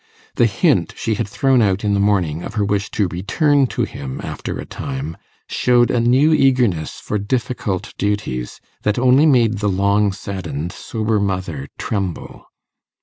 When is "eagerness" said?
6.33-6.93